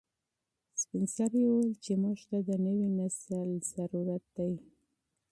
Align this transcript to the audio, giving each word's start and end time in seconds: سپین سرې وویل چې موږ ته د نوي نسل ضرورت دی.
سپین 0.81 1.05
سرې 1.15 1.39
وویل 1.47 1.73
چې 1.83 1.91
موږ 2.03 2.17
ته 2.29 2.37
د 2.47 2.49
نوي 2.65 2.87
نسل 2.99 3.49
ضرورت 3.71 4.23
دی. 4.35 4.53